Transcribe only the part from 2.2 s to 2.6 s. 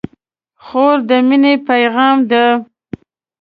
ده.